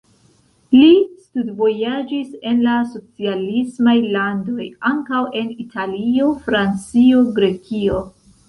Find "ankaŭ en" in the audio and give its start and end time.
4.93-5.55